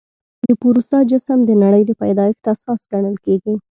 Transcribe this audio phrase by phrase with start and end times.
[0.45, 3.53] د پوروسا جسم د نړۍ د پیدایښت اساس ګڼل کېږي.